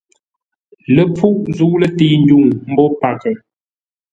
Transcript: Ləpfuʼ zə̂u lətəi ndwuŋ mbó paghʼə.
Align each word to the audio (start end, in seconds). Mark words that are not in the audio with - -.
Ləpfuʼ 0.95 1.37
zə̂u 1.57 1.75
lətəi 1.81 2.15
ndwuŋ 2.21 2.45
mbó 2.71 2.85
paghʼə. 2.99 3.31